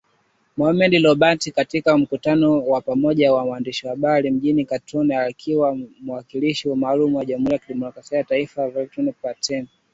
Mohamed 0.57 0.93
Lebatt 0.93 1.51
katika 1.51 1.97
mkutano 1.97 2.65
wa 2.65 2.81
pamoja 2.81 3.27
na 3.29 3.33
waandishi 3.33 3.85
wa 3.87 3.89
habari 3.91 4.31
mjini 4.31 4.65
Khartoum 4.65 5.11
akiwa 5.11 5.75
na 5.75 5.85
mwakilishi 6.01 6.69
maalum 6.69 7.15
wa 7.15 7.25
Jumuiya 7.25 7.59
ya 7.69 7.75
mataifa, 8.11 8.69
Volker 8.69 9.13
Perthes. 9.21 9.67